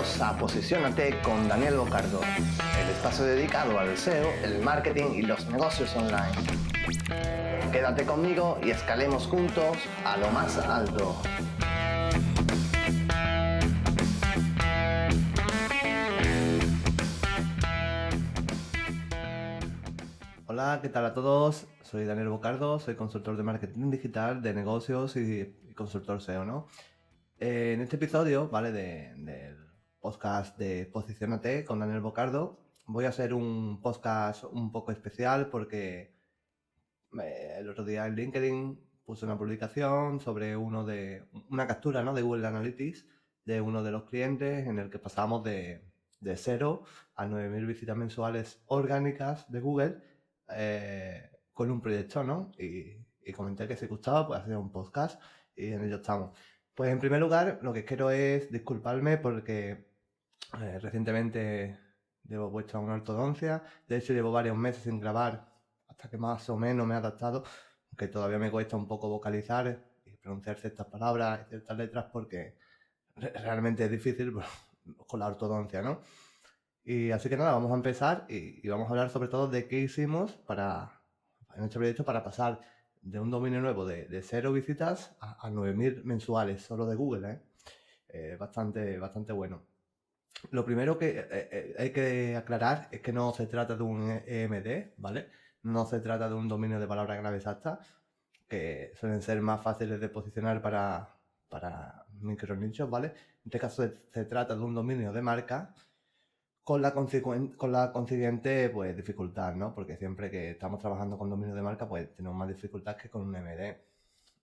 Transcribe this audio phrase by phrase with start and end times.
[0.00, 2.22] Bienvenidos a Posicionate con Daniel Bocardo,
[2.80, 6.32] el espacio dedicado al SEO, el marketing y los negocios online.
[7.70, 11.20] Quédate conmigo y escalemos juntos a lo más alto.
[20.46, 21.66] Hola, ¿qué tal a todos?
[21.82, 26.68] Soy Daniel Bocardo, soy consultor de marketing digital, de negocios y, consultor SEO, ¿no?
[27.38, 28.72] Eh, en este episodio, ¿vale?
[28.72, 29.49] del
[30.00, 36.16] podcast de Posicionate con Daniel Bocardo, voy a hacer un podcast un poco especial porque
[37.22, 42.14] eh, el otro día en LinkedIn puse una publicación sobre uno de una captura ¿no?
[42.14, 43.06] de Google Analytics
[43.44, 45.90] de uno de los clientes en el que pasamos de,
[46.20, 46.84] de 0
[47.16, 49.98] a 9.000 visitas mensuales orgánicas de Google
[50.56, 52.52] eh, con un proyecto, ¿no?
[52.58, 52.98] Y,
[53.32, 55.22] comenté que si gustaba, pues hacer un podcast
[55.54, 56.36] y en ello estamos.
[56.74, 59.89] Pues en primer lugar, lo que quiero es disculparme porque
[60.58, 61.78] eh, recientemente
[62.24, 63.62] llevo puesto una ortodoncia.
[63.86, 65.48] De hecho, llevo varios meses sin grabar
[65.88, 67.44] hasta que más o menos me he adaptado,
[67.90, 72.56] aunque todavía me cuesta un poco vocalizar y pronunciar ciertas palabras y ciertas letras porque
[73.16, 74.32] realmente es difícil
[75.06, 76.00] con la ortodoncia, ¿no?
[76.84, 79.78] Y así que nada, vamos a empezar y, vamos a hablar sobre todo de qué
[79.78, 81.02] hicimos para,
[81.54, 82.60] en este proyecto para pasar
[83.02, 87.30] de un dominio nuevo de, de cero visitas a, a 9.000 mensuales solo de Google,
[87.30, 87.42] ¿eh?
[88.08, 88.36] ¿eh?
[88.38, 89.69] bastante, bastante bueno.
[90.50, 94.22] Lo primero que eh, eh, hay que aclarar es que no se trata de un
[94.26, 95.28] EMD, ¿vale?
[95.62, 97.80] No se trata de un dominio de palabra clave exacta,
[98.48, 101.16] que suelen ser más fáciles de posicionar para,
[101.48, 103.08] para micronichos, ¿vale?
[103.08, 105.74] En este caso se trata de un dominio de marca
[106.70, 109.74] con la, con la consiguiente pues, dificultad, ¿no?
[109.74, 113.22] Porque siempre que estamos trabajando con dominios de marca, pues tenemos más dificultad que con
[113.22, 113.76] un MD.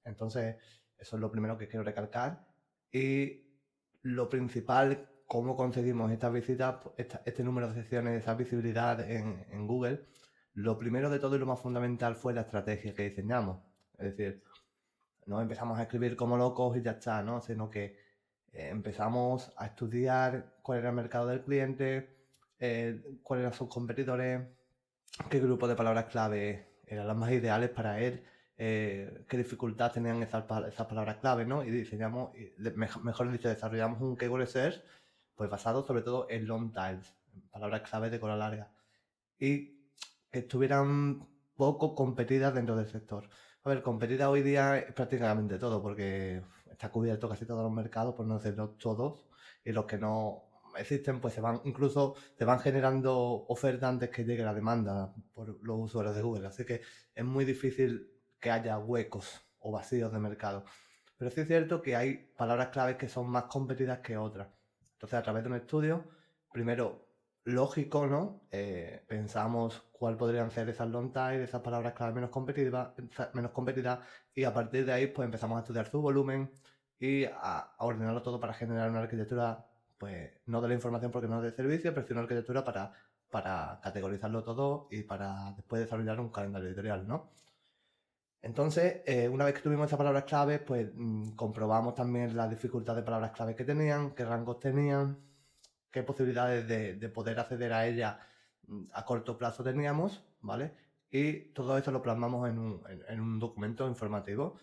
[0.04, 0.58] Entonces,
[0.98, 2.45] eso es lo primero que quiero recalcar.
[2.92, 3.44] Y
[4.02, 10.05] lo principal, cómo conseguimos estas visitas, este número de secciones, esa visibilidad en, Google,
[10.54, 13.60] lo primero de todo y lo más fundamental fue la estrategia que diseñamos.
[13.99, 14.43] Es decir,
[15.26, 17.42] no empezamos a escribir como locos y ya está, ¿no?
[17.42, 17.98] Sino que
[18.54, 22.15] eh, empezamos a estudiar cuál era el mercado del cliente,
[22.59, 24.48] eh, cuáles eran sus competidores,
[25.30, 28.23] qué grupo de palabras clave eran las más ideales para él,
[28.58, 31.64] eh, qué dificultad tenían esas, esas, palabras clave, ¿no?
[31.65, 32.32] Y diseñamos,
[33.04, 34.82] mejor dicho, desarrollamos un keyword search
[35.37, 37.14] pues basado sobre todo en long tails,
[37.52, 38.71] palabras clave de cola larga,
[39.39, 39.77] y
[40.31, 43.30] que estuvieran poco competidas dentro del sector.
[43.64, 48.15] A ver, competida hoy día es prácticamente todo, porque está cubierto casi todos los mercados,
[48.15, 49.27] por no decirlo todos,
[49.64, 50.43] y los que no
[50.77, 55.59] existen, pues se van, incluso se van generando ofertas antes que llegue la demanda por
[55.64, 56.47] los usuarios de Google.
[56.47, 56.81] Así que
[57.14, 60.65] es muy difícil que haya huecos o vacíos de mercado.
[61.17, 64.47] Pero sí es cierto que hay palabras claves que son más competidas que otras.
[64.97, 66.05] Entonces, a través de un estudio,
[66.52, 67.08] primero,
[67.43, 68.41] lógico, ¿no?
[68.52, 72.93] Eh, pensamos cuál podrían ser esas long tail, esas palabras clave menos competitivas,
[73.33, 73.99] menos competidas,
[74.33, 76.52] y a partir de ahí, pues empezamos a estudiar su volumen
[76.99, 81.37] y a ordenarlo todo para generar una arquitectura pues no de la información porque no
[81.37, 82.93] es de servicio, pero sí una arquitectura para,
[83.29, 87.31] para categorizarlo todo y para después desarrollar un calendario editorial, ¿no?
[88.47, 92.95] Entonces, eh, una vez que tuvimos esas palabras clave, pues mm, comprobamos también la dificultad
[92.95, 95.17] de palabras clave que tenían, qué rangos tenían,
[95.91, 98.15] qué posibilidades de, poder acceder a ellas
[98.67, 100.73] mm, a corto plazo teníamos, ¿vale?
[101.11, 104.58] Y todo eso lo plasmamos en un, en un documento informativo.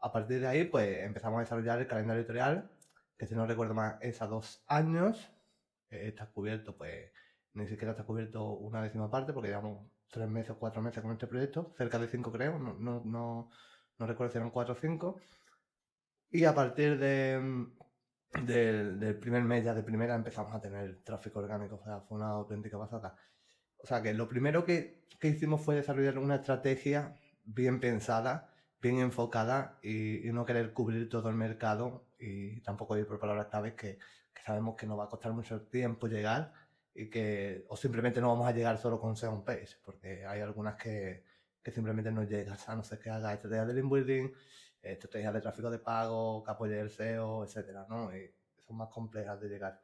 [0.00, 2.70] A partir de ahí, pues empezamos a desarrollar el calendario editorial
[3.18, 5.30] que si no recuerdo más es a dos años.
[5.90, 7.12] Eh, está cubierto, pues
[7.52, 11.12] ni siquiera está cubierto una décima parte porque llevamos tres meses o cuatro meses con
[11.12, 13.50] este proyecto, cerca de cinco creo, no, no, no,
[13.98, 15.20] no recuerdo si eran cuatro o cinco.
[16.30, 17.66] Y a partir de,
[18.42, 22.30] del, primer mes ya de primera empezamos a tener tráfico orgánico, o sea, fue una
[22.30, 23.16] auténtica pasada.
[23.78, 28.98] O sea que lo primero que, que hicimos fue desarrollar una estrategia bien pensada bien
[28.98, 33.98] enfocada y, no querer cubrir todo el mercado y tampoco ir por palabras claves que,
[34.44, 36.52] sabemos que nos va a costar mucho tiempo llegar
[36.96, 40.76] y que o simplemente no vamos a llegar solo con SEO page porque hay algunas
[40.76, 41.24] que,
[41.62, 44.32] que simplemente no llegan a no ser que haga estrategias de link building,
[44.80, 48.10] estrategias de tráfico de pago, que apoye el SEO, etcétera, ¿no?
[48.66, 49.80] Son más complejas de llegar.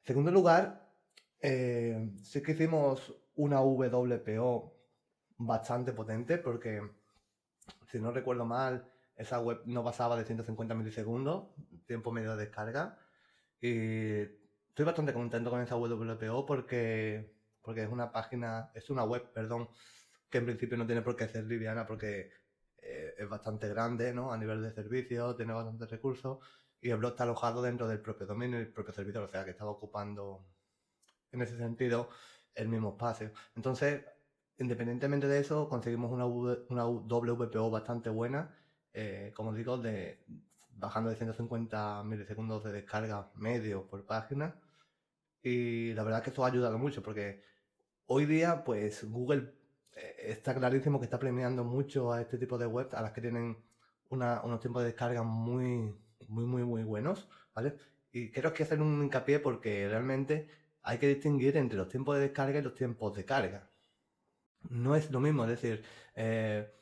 [0.00, 0.88] En segundo lugar,
[1.40, 4.76] eh, sí que hicimos una WPO
[5.38, 6.82] bastante potente porque
[7.88, 11.48] si no recuerdo mal, esa web no pasaba de 150 milisegundos,
[11.86, 12.98] tiempo medio de descarga.
[13.60, 14.45] Y
[14.76, 19.70] estoy bastante contento con esa WPO porque, porque es una página, es una web, perdón,
[20.28, 22.30] que en principio no tiene por qué ser liviana porque
[22.76, 24.30] eh, es bastante grande, ¿no?
[24.30, 26.40] A nivel de servicios, tiene bastantes recursos
[26.78, 29.46] y el blog está alojado dentro del propio dominio y el propio servidor, o sea
[29.46, 30.44] que estaba ocupando
[31.32, 32.10] en ese sentido
[32.54, 33.32] el mismo espacio.
[33.54, 34.04] Entonces,
[34.58, 38.54] independientemente de eso, conseguimos una, una WPO bastante buena,
[38.92, 40.22] eh, como digo, de,
[40.68, 44.60] bajando de 150 milisegundos de descarga medio por página.
[45.42, 47.42] Y la verdad que esto ha ayudado mucho porque
[48.06, 49.52] hoy día, pues Google
[49.94, 53.20] eh, está clarísimo que está premiando mucho a este tipo de webs, a las que
[53.20, 53.56] tienen
[54.08, 55.94] unos tiempos de descarga muy,
[56.28, 57.76] muy, muy, muy buenos, ¿vale?
[58.12, 60.48] Y quiero que hacer un hincapié porque realmente
[60.82, 63.68] hay que distinguir entre los tiempos de descarga y los tiempos de carga.
[64.70, 65.84] No es lo mismo, es decir,
[66.14, 66.72] eh,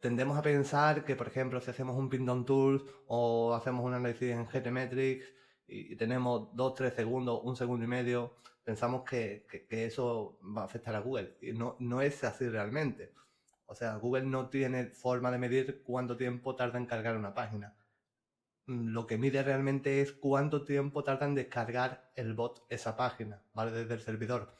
[0.00, 3.94] tendemos a pensar que, por ejemplo, si hacemos un pin down tool o hacemos un
[3.94, 5.24] análisis en GTmetrix
[5.68, 8.36] y tenemos 2, 3 segundos, un segundo y medio,
[8.66, 11.36] pensamos que, eso va a afectar a Google.
[11.40, 13.14] Y no, no es así realmente.
[13.66, 17.76] O sea, Google no tiene forma de medir cuánto tiempo tarda en cargar una página.
[18.66, 23.40] Mm, lo que mide realmente es cuánto tiempo tarda en descargar el bot esa página,
[23.54, 23.70] ¿vale?
[23.70, 24.56] Desde el servidor.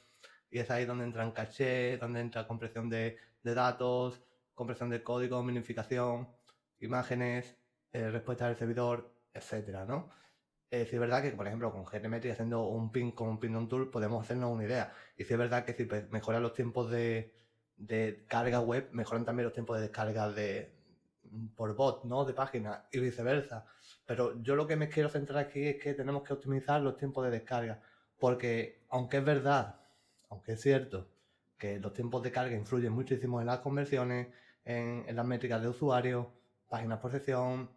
[0.51, 4.23] Y es ahí donde entran caché, donde entra compresión de, datos,
[4.55, 6.29] compresión de código, minificación,
[6.81, 7.57] imágenes,
[7.93, 10.11] eh, respuesta del servidor, etcétera, ¿no?
[10.71, 13.91] Es verdad que, por ejemplo, con GTmetrix haciendo un pin con un pin on tool
[13.91, 14.93] podemos hacernos una idea.
[15.17, 17.35] Y si es verdad que si mejoran los tiempos de,
[17.77, 20.77] de carga web, mejoran también los tiempos de descarga de
[21.55, 22.25] por bot, ¿no?
[22.25, 23.67] De página y viceversa.
[24.07, 27.25] Pero yo lo que me quiero centrar aquí es que tenemos que optimizar los tiempos
[27.25, 27.81] de descarga.
[28.19, 29.81] Porque aunque es verdad,
[30.31, 31.09] aunque es cierto
[31.59, 34.29] que los tiempos de carga influyen muchísimo en las conversiones,
[34.65, 36.33] en, las métricas de usuario,
[36.69, 37.71] páginas por sección,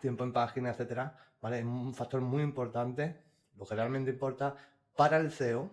[0.00, 1.58] tiempo en página, etcétera, ¿vale?
[1.58, 3.20] Es un factor muy importante.
[3.58, 4.56] Lo que realmente importa
[4.96, 5.68] para el SEO,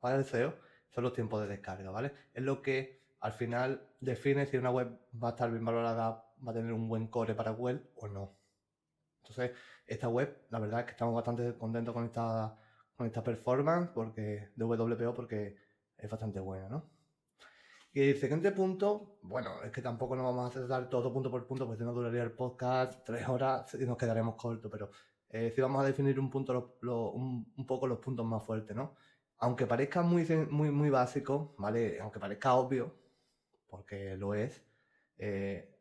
[0.00, 0.54] para el SEO,
[0.90, 2.12] son los tiempos de descarga, ¿vale?
[2.34, 6.50] Es lo que al final define si una web va a estar bien valorada, va
[6.50, 8.36] a tener un buen core para Google o no.
[9.22, 9.52] Entonces,
[9.86, 12.58] esta web, la verdad es que estamos bastante contentos con esta,
[12.96, 15.56] con esta performance porque, de WPO porque
[15.96, 16.95] es bastante buena, ¿no?
[17.96, 21.46] Y el siguiente punto, bueno, es que tampoco nos vamos a hacer todo punto por
[21.46, 24.90] punto, porque si no duraría el podcast tres horas y nos quedaremos cortos, pero
[25.30, 28.96] eh, sí vamos a definir un, punto, un, poco los puntos más fuertes, ¿no?
[29.38, 31.98] Aunque parezca muy, muy, muy básico, ¿vale?
[31.98, 32.94] Aunque parezca obvio,
[33.66, 34.62] porque lo es,
[35.16, 35.80] eh,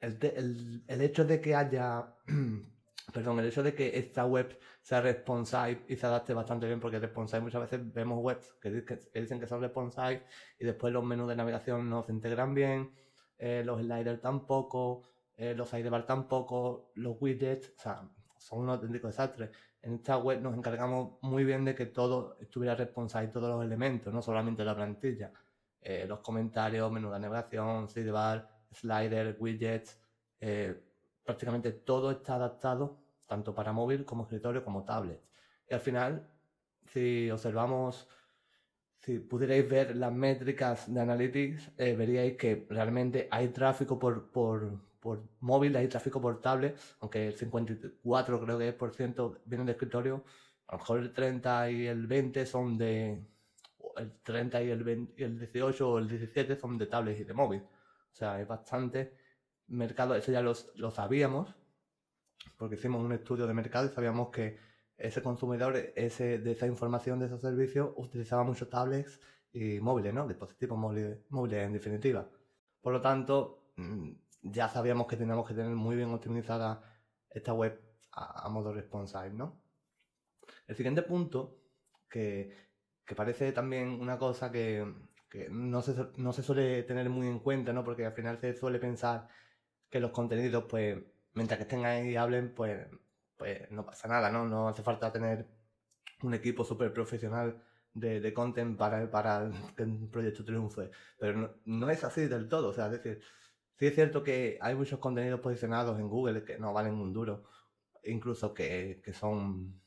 [0.00, 2.16] el, el hecho de que haya
[3.12, 6.98] perdón, el hecho de que esta web sea responsive y se adapte bastante bien, porque
[6.98, 8.70] responsive muchas veces vemos webs que,
[9.14, 10.24] dicen que son responsive
[10.58, 12.92] y después los menús de navegación no se integran bien,
[13.38, 15.02] eh, los sliders tampoco,
[15.36, 19.50] eh, los sidebar tampoco, los widgets, o sea, son un auténtico desastre.
[19.82, 24.12] En esta web nos encargamos muy bien de que todo estuviera responsive, todos los elementos,
[24.12, 25.32] no solamente la plantilla.
[25.80, 30.00] Eh, los comentarios, menú de navegación, sidebar, slider, widgets,
[31.24, 33.01] prácticamente todo está adaptado
[33.32, 35.18] tanto para móvil como escritorio como tablet.
[35.66, 36.28] Y al final,
[36.84, 38.06] si observamos,
[38.98, 44.58] si pudierais ver las métricas de Analytics, eh, veríais que realmente hay tráfico por, por,
[45.00, 49.64] por, móvil, hay tráfico por tablet, aunque el 54 creo que es por ciento viene
[49.64, 50.24] de escritorio,
[50.66, 53.24] a lo mejor el 30 y el 20 son de,
[53.96, 57.32] el 30 y el, y el 18 o el 17 son de tablet y de
[57.32, 57.62] móvil.
[57.62, 59.16] O sea, es bastante
[59.68, 61.56] mercado, eso ya lo sabíamos,
[62.56, 64.58] porque hicimos un estudio de mercado y sabíamos que
[64.96, 69.20] ese consumidor ese, de esa información, de esos servicios, utilizaba muchos tablets
[69.52, 70.28] y móviles, ¿no?
[70.28, 72.28] Dispositivos móviles, móviles en definitiva.
[72.80, 74.10] Por lo tanto, mm,
[74.42, 76.82] ya sabíamos que teníamos que tener muy bien optimizada
[77.30, 77.80] esta web
[78.12, 79.62] a, modo responsive, ¿no?
[80.66, 81.58] El siguiente punto,
[82.08, 82.54] que,
[83.04, 84.86] que parece también una cosa que,
[85.30, 87.84] que no, se, no se suele tener muy en cuenta, ¿no?
[87.84, 89.28] Porque al final se suele pensar
[89.90, 90.98] que los contenidos, pues,
[91.34, 92.86] mientras que estén ahí y hablen, pues,
[93.36, 94.46] pues no pasa nada, ¿no?
[94.46, 95.46] No hace falta tener
[96.22, 97.62] un equipo súper profesional
[97.94, 100.90] de, content para, para que un proyecto triunfe.
[101.18, 103.20] Pero no, es así del todo, o sea, es decir,
[103.76, 107.44] sí es cierto que hay muchos contenidos posicionados en Google que no valen un duro,
[108.04, 109.80] incluso que, que son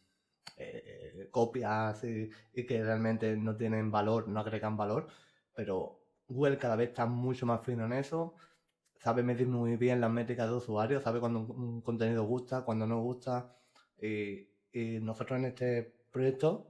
[0.58, 5.08] eh, copias y, y, que realmente no tienen valor, no agregan valor,
[5.54, 8.36] pero Google cada vez está mucho más fino en eso
[9.06, 13.02] sabe medir muy bien las métricas de usuario, sabe cuando un, contenido gusta, cuando no
[13.02, 13.56] gusta.
[14.02, 14.48] Y,
[15.00, 16.68] nosotros en este proyecto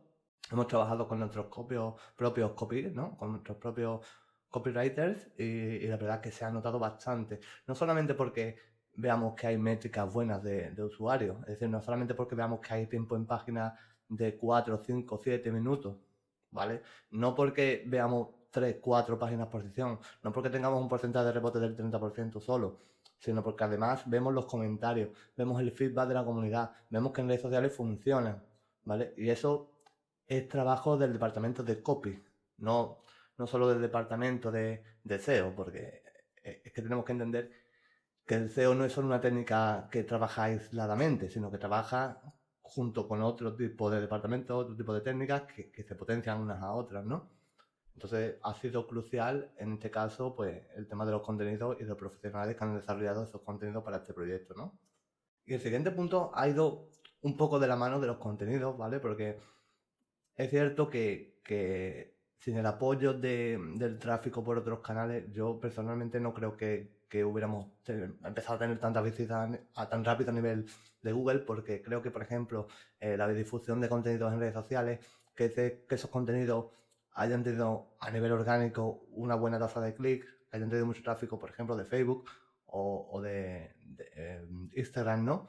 [0.51, 3.17] hemos trabajado con nuestros propios, propios copy, ¿no?
[3.17, 4.05] Con nuestros propios
[4.49, 7.39] copywriters y, la verdad que se ha notado bastante.
[7.67, 8.57] No solamente porque
[8.95, 12.73] veamos que hay métricas buenas de, de usuario, es decir, no solamente porque veamos que
[12.73, 13.73] hay tiempo en página
[14.09, 15.95] de 4, 5, 7 minutos,
[16.51, 16.81] ¿vale?
[17.11, 19.99] No porque veamos 3, 4 páginas por sesión.
[20.23, 22.79] No porque tengamos un porcentaje de rebote del 30% solo,
[23.19, 27.27] sino porque además vemos los comentarios, vemos el feedback de la comunidad, vemos que en
[27.27, 28.41] redes sociales funcionan,
[28.85, 29.13] ¿vale?
[29.17, 29.71] Y eso
[30.25, 32.23] es trabajo del departamento de copy,
[32.59, 32.99] no,
[33.37, 34.83] no solo del departamento de,
[35.19, 36.01] SEO, porque
[36.41, 37.51] es que tenemos que entender
[38.25, 42.21] que el SEO no es solo una técnica que trabaja aisladamente, sino que trabaja
[42.61, 46.71] junto con otro tipo de departamentos, otro tipo de técnicas que se potencian unas a
[46.71, 47.34] otras, ¿no?
[47.95, 51.97] Entonces ha sido crucial en este caso pues el tema de los contenidos y los
[51.97, 54.77] profesionales que han desarrollado esos contenidos para este proyecto, ¿no?
[55.45, 56.89] Y el siguiente punto ha ido
[57.21, 58.99] un poco de la mano de los contenidos, ¿vale?
[58.99, 59.39] Porque
[60.35, 61.39] es cierto que,
[62.39, 67.67] sin el apoyo de, del tráfico por otros canales, yo personalmente no creo que, hubiéramos
[68.25, 70.65] empezado a tener tantas visitas a tan rápido a nivel
[71.01, 72.67] de Google, porque creo que, por ejemplo,
[72.99, 74.99] eh, la difusión de contenidos en redes sociales,
[75.33, 76.65] que esos contenidos
[77.15, 81.49] hayan tenido a nivel orgánico una buena tasa de clics, hayan tenido mucho tráfico, por
[81.49, 82.25] ejemplo, de Facebook
[82.67, 83.73] o, de,
[84.15, 85.47] eh, Instagram, ¿no?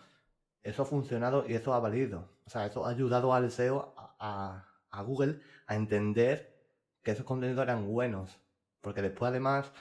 [0.62, 2.30] Eso ha funcionado y eso ha valido.
[2.46, 4.64] O sea, eso ha ayudado al SEO a,
[5.04, 6.56] Google a entender
[7.02, 8.40] que esos contenidos eran buenos.
[8.80, 9.73] Porque después, además,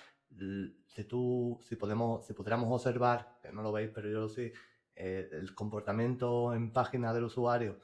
[0.87, 4.53] si tú, si podemos, si pudiéramos observar, que no lo veis, pero yo lo sé,
[4.95, 7.77] eh, el comportamiento en página del usuario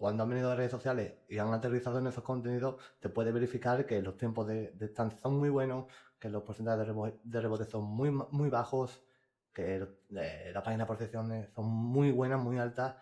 [0.00, 3.84] cuando han venido a redes sociales y han aterrizado en esos contenidos, te puede verificar
[3.84, 6.86] que los tiempos de, estancia son muy buenos, que los porcentajes
[7.22, 9.02] de rebote, son muy, muy bajos,
[9.52, 12.96] que eh, las páginas de percepciones son muy buenas, muy altas.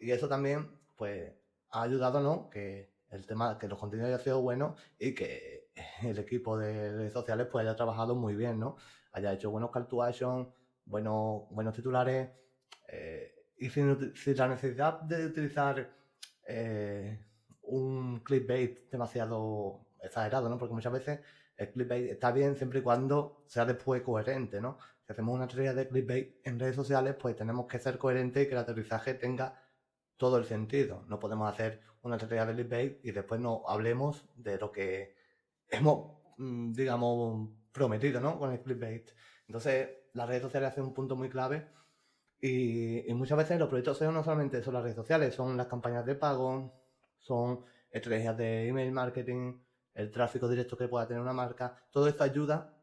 [0.00, 1.32] Y eso también, pues,
[1.70, 2.50] ha ayudado, ¿no?
[2.50, 5.70] Que el tema, que los contenidos hayan sido buenos y que
[6.02, 8.76] el equipo de redes sociales, pues, haya trabajado muy bien, ¿no?
[9.12, 10.52] Haya hecho buenos call to action,
[10.84, 12.28] buenos, buenos titulares,
[12.88, 13.96] eh, y sin
[14.36, 15.99] la necesidad de utilizar
[16.50, 17.18] eh,
[17.62, 20.58] un clickbait demasiado exagerado, ¿no?
[20.58, 21.20] Porque muchas veces
[21.56, 24.78] el clickbait está bien siempre y cuando sea después coherente, ¿no?
[25.06, 28.46] Si hacemos una teoría de clickbait en redes sociales, pues tenemos que ser coherentes y
[28.46, 29.62] que el aterrizaje tenga
[30.16, 31.04] todo el sentido.
[31.06, 35.14] No podemos hacer una teoría de clickbait y después no hablemos de lo que
[35.68, 38.38] hemos, mm, digamos, prometido, ¿no?
[38.38, 39.10] Con el clickbait.
[39.46, 41.68] Entonces, las redes sociales hacen un punto muy clave
[42.40, 46.06] y, muchas veces los proyectos SEO no solamente son las redes sociales, son las campañas
[46.06, 46.72] de pago,
[47.18, 49.60] son estrategias de email marketing,
[49.94, 51.76] el tráfico directo que pueda tener una marca.
[51.90, 52.74] Todo esto ayuda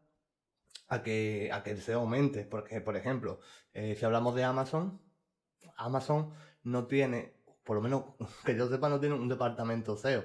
[0.89, 2.45] a que, a que el SEO aumente.
[2.45, 3.39] Porque, por ejemplo,
[3.73, 5.01] eh, si hablamos de Amazon,
[5.77, 6.33] Amazon
[6.63, 7.33] no tiene,
[7.63, 8.03] por lo menos
[8.45, 10.23] que yo sepa, no tiene un departamento SEO.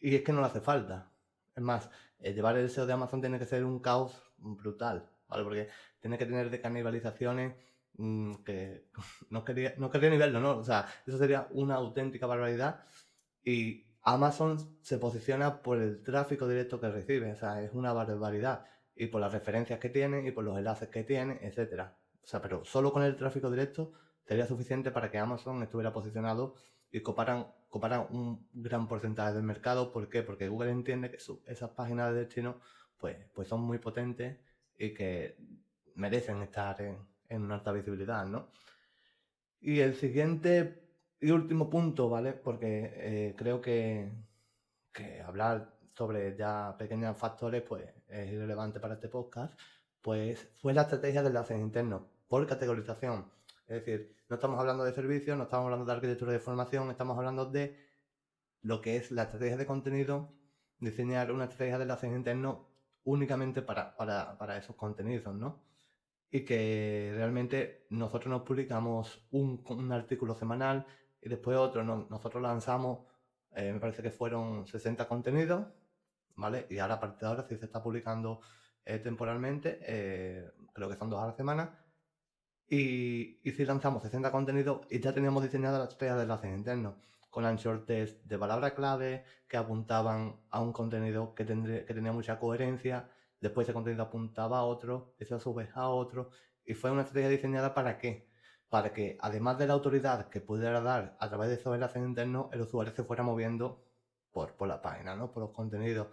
[0.00, 1.12] Y es que no le hace falta.
[1.54, 1.90] Es más,
[2.20, 5.44] eh, llevar el SEO de Amazon tiene que ser un caos brutal, ¿vale?
[5.44, 5.68] Porque
[6.00, 7.54] tiene que tener de canibalizaciones
[7.98, 8.86] Mm, que
[9.30, 10.56] no quería, no quería ni verlo, ¿no?
[10.58, 12.84] O sea, eso sería una auténtica barbaridad.
[13.44, 18.66] Y Amazon se posiciona por el tráfico directo que recibe, o sea, es una barbaridad.
[18.94, 21.98] Y por las referencias que tiene y por los enlaces que tiene, etcétera.
[22.22, 23.92] O sea, pero solo con el tráfico directo
[24.24, 26.54] sería suficiente para que Amazon estuviera posicionado
[26.90, 29.92] y coparan, coparan un gran porcentaje del mercado.
[29.92, 30.22] ¿Por qué?
[30.22, 32.60] Porque Google entiende que esas páginas de destino
[32.98, 34.38] pues, pues son muy potentes
[34.76, 35.36] y que
[35.94, 36.98] merecen estar en,
[37.28, 38.50] en una alta visibilidad, ¿no?
[39.60, 40.88] Y el siguiente
[41.20, 42.32] y último punto, ¿vale?
[42.32, 44.10] Porque eh, creo que,
[45.24, 49.56] hablar sobre ya pequeños factores, pues es irrelevante para este podcast,
[50.02, 53.30] pues fue la estrategia de enlaces internos por categorización.
[53.68, 57.16] Es decir, no estamos hablando de servicios, no estamos hablando de arquitectura de formación, estamos
[57.16, 57.76] hablando de
[58.62, 60.32] lo que es la estrategia de contenido,
[60.80, 62.58] diseñar una estrategia de enlaces internos
[63.04, 65.67] únicamente para, para, para esos contenidos, ¿no?
[66.30, 70.86] Y que realmente nosotros nos publicamos un, un artículo semanal
[71.20, 73.00] y después otro, nosotros lanzamos,
[73.54, 75.66] eh, me parece que fueron 60 contenidos,
[76.36, 76.66] ¿vale?
[76.70, 78.40] Y ahora a partir de ahora sí se está publicando
[78.84, 81.78] eh, temporalmente, eh, creo que son dos a la semana,
[82.68, 86.94] y, y sí lanzamos 60 contenidos y ya teníamos diseñada la estrella de enlaces internos
[87.30, 92.38] con anchor test de palabra clave que apuntaban a un contenido que, que tenía mucha
[92.38, 93.08] coherencia
[93.40, 96.30] después ese contenido apuntaba a otro, eso a su vez a otro,
[96.64, 98.28] y fue una estrategia diseñada para qué?
[98.68, 102.48] Para que además de la autoridad que pudiera dar a través de esos enlaces internos,
[102.52, 103.82] el usuario se fuera moviendo
[104.30, 105.32] por, por la página, ¿no?
[105.32, 106.08] Por los contenidos.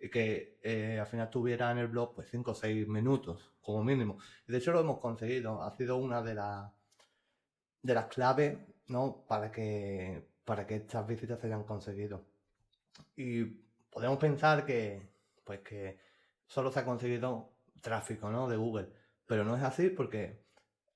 [0.00, 3.84] Y que eh, al final tuviera en el blog pues 5 o 6 minutos como
[3.84, 4.18] mínimo.
[4.46, 5.62] Y de hecho lo hemos conseguido.
[5.62, 6.72] Ha sido una de, las
[7.82, 9.24] de las claves ¿no?
[9.28, 12.24] para, que, para que estas visitas se hayan conseguido.
[13.16, 13.44] Y
[13.90, 15.10] podemos pensar que,
[15.44, 16.07] pues que
[16.48, 18.48] solo se ha conseguido tráfico ¿no?
[18.48, 18.88] de Google.
[19.26, 20.42] Pero no es así porque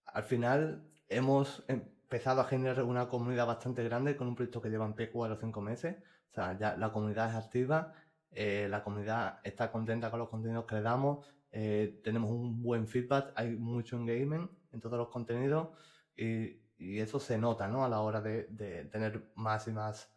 [0.07, 4.87] al final hemos empezado a generar una comunidad bastante grande con un proyecto que lleva
[4.87, 5.97] en pie cuatro o cinco meses.
[6.31, 7.93] O sea, ya la comunidad es activa,
[8.31, 12.87] eh, la comunidad está contenta con los contenidos que le damos, eh, tenemos un buen
[12.89, 15.69] feedback, hay mucho engagement en todos los contenidos
[16.17, 17.85] y, eso se nota ¿no?
[17.85, 18.43] a la hora de,
[18.91, 20.13] tener más y más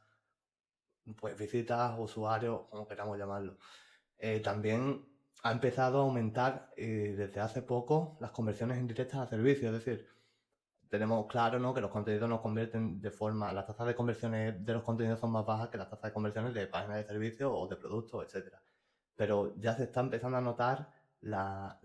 [1.20, 3.58] pues, visitas, usuarios, como queramos llamarlo.
[4.18, 5.06] Eh, también
[5.46, 10.08] ha empezado a aumentar desde hace poco las conversiones indirectas a servicios, es decir,
[10.90, 11.72] tenemos claro ¿no?
[11.72, 15.32] que los contenidos nos convierten de forma, las tasas de conversiones de los contenidos son
[15.32, 18.56] más bajas que las tasas de conversiones de páginas de servicios o de productos, etc.
[19.16, 20.90] Pero ya se está empezando a notar
[21.22, 21.80] la,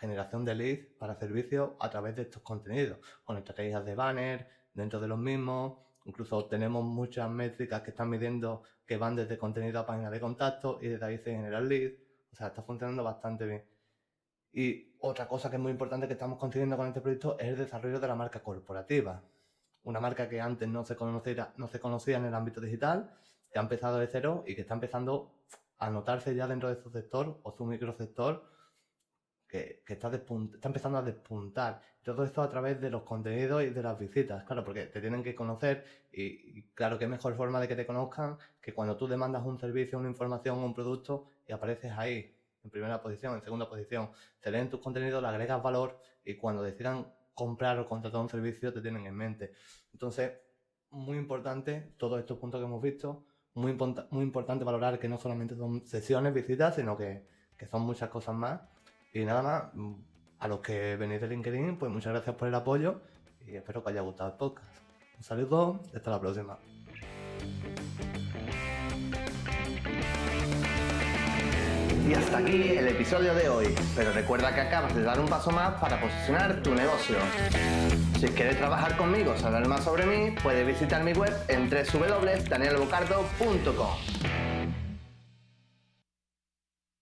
[0.00, 4.98] generación de leads para servicios a través de estos contenidos, con estrategias de banner dentro
[4.98, 5.78] de los mismos.
[6.04, 10.80] Incluso tenemos muchas métricas que están midiendo que van desde contenido a página de contacto
[10.82, 12.07] y desde ahí se generan leads.
[12.38, 13.64] Sea, está funcionando bastante bien.
[14.52, 17.58] Y otra cosa que es muy importante que estamos consiguiendo con este proyecto es el
[17.58, 19.24] desarrollo de la marca corporativa.
[19.82, 23.12] Una marca que antes no se conocía, no se conocía en el ámbito digital,
[23.50, 25.34] que ha empezado de cero y que está empezando
[25.78, 28.44] a notarse ya dentro de su sector o su microsector,
[29.48, 31.80] que, que está, está empezando a despuntar.
[32.02, 35.22] Todo esto a través de los contenidos y de las visitas, claro, porque te tienen
[35.22, 39.06] que conocer y, y claro, qué mejor forma de que te conozcan que cuando tú
[39.06, 43.68] demandas un servicio, una información, un producto y apareces ahí en primera posición, en segunda
[43.68, 48.28] posición, te leen tus contenidos, le agregas valor y cuando decidan comprar o contratar un
[48.28, 49.52] servicio te tienen en mente.
[49.92, 50.32] Entonces,
[50.90, 53.24] muy importante todos estos puntos que hemos visto,
[53.54, 53.76] muy,
[54.10, 57.26] muy importante valorar que no solamente son sesiones, visitas, sino que,
[57.56, 58.60] que son muchas cosas más.
[59.12, 59.64] Y nada más,
[60.38, 63.00] a los que venís de LinkedIn, pues muchas gracias por el apoyo
[63.46, 64.68] y espero que os haya gustado el podcast.
[65.16, 66.58] Un saludo hasta la próxima.
[72.08, 75.50] Y hasta aquí el episodio de hoy, pero recuerda que acabas de dar un paso
[75.50, 77.18] más para posicionar tu negocio.
[78.18, 84.37] Si quieres trabajar conmigo o saber más sobre mí, puedes visitar mi web en www.danielbocardo.com.